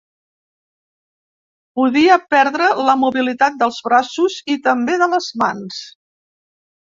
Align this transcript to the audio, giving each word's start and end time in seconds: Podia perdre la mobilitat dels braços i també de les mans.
Podia 1.79 2.15
perdre 2.35 2.69
la 2.87 2.95
mobilitat 3.01 3.59
dels 3.61 3.77
braços 3.89 4.39
i 4.55 4.57
també 4.69 4.97
de 5.05 5.11
les 5.13 5.29
mans. 5.45 5.85